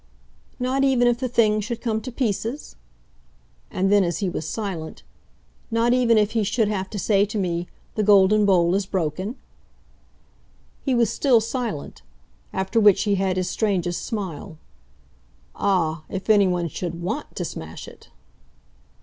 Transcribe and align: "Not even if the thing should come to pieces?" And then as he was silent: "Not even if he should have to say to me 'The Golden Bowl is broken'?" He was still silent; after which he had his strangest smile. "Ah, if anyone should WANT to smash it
"Not 0.59 0.83
even 0.83 1.07
if 1.07 1.19
the 1.19 1.27
thing 1.29 1.61
should 1.61 1.79
come 1.79 2.01
to 2.01 2.11
pieces?" 2.11 2.75
And 3.69 3.91
then 3.91 4.03
as 4.03 4.17
he 4.17 4.29
was 4.29 4.49
silent: 4.49 5.03
"Not 5.69 5.93
even 5.93 6.17
if 6.17 6.31
he 6.31 6.43
should 6.43 6.67
have 6.69 6.89
to 6.89 6.97
say 6.97 7.23
to 7.25 7.37
me 7.37 7.67
'The 7.93 8.01
Golden 8.01 8.43
Bowl 8.43 8.73
is 8.73 8.87
broken'?" 8.87 9.35
He 10.83 10.95
was 10.95 11.11
still 11.11 11.39
silent; 11.39 12.01
after 12.51 12.79
which 12.79 13.03
he 13.03 13.13
had 13.13 13.37
his 13.37 13.47
strangest 13.51 14.03
smile. 14.03 14.57
"Ah, 15.55 16.01
if 16.09 16.31
anyone 16.31 16.67
should 16.67 16.99
WANT 17.03 17.35
to 17.35 17.45
smash 17.45 17.87
it 17.87 18.09